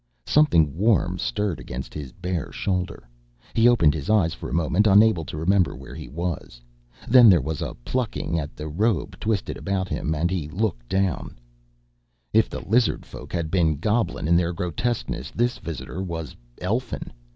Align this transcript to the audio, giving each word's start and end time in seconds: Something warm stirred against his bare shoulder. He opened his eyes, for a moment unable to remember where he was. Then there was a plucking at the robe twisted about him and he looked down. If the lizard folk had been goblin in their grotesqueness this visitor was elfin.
Something 0.25 0.75
warm 0.75 1.19
stirred 1.19 1.59
against 1.59 1.93
his 1.93 2.11
bare 2.11 2.51
shoulder. 2.51 3.07
He 3.53 3.67
opened 3.67 3.93
his 3.93 4.09
eyes, 4.09 4.33
for 4.33 4.49
a 4.49 4.51
moment 4.51 4.87
unable 4.87 5.23
to 5.25 5.37
remember 5.37 5.75
where 5.75 5.93
he 5.93 6.09
was. 6.09 6.59
Then 7.07 7.29
there 7.29 7.39
was 7.39 7.61
a 7.61 7.75
plucking 7.85 8.39
at 8.39 8.55
the 8.55 8.67
robe 8.67 9.19
twisted 9.19 9.57
about 9.57 9.87
him 9.89 10.15
and 10.15 10.31
he 10.31 10.47
looked 10.49 10.89
down. 10.89 11.37
If 12.33 12.49
the 12.49 12.67
lizard 12.67 13.05
folk 13.05 13.31
had 13.31 13.51
been 13.51 13.77
goblin 13.77 14.27
in 14.27 14.35
their 14.35 14.53
grotesqueness 14.53 15.29
this 15.29 15.59
visitor 15.59 16.01
was 16.01 16.35
elfin. 16.59 17.13